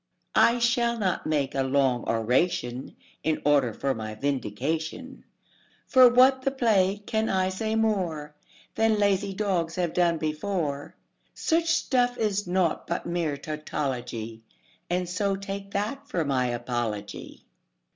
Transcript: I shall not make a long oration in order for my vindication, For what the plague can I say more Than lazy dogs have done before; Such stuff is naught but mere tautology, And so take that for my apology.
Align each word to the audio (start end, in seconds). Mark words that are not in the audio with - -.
I 0.41 0.57
shall 0.57 0.97
not 0.97 1.27
make 1.27 1.53
a 1.53 1.61
long 1.61 2.05
oration 2.09 2.95
in 3.23 3.39
order 3.45 3.71
for 3.71 3.93
my 3.93 4.15
vindication, 4.15 5.23
For 5.85 6.09
what 6.09 6.41
the 6.41 6.49
plague 6.49 7.05
can 7.05 7.29
I 7.29 7.49
say 7.49 7.75
more 7.75 8.33
Than 8.73 8.97
lazy 8.97 9.31
dogs 9.35 9.75
have 9.75 9.93
done 9.93 10.17
before; 10.17 10.95
Such 11.35 11.67
stuff 11.71 12.17
is 12.17 12.47
naught 12.47 12.87
but 12.87 13.05
mere 13.05 13.37
tautology, 13.37 14.41
And 14.89 15.07
so 15.07 15.35
take 15.35 15.69
that 15.73 16.07
for 16.07 16.25
my 16.25 16.47
apology. 16.47 17.45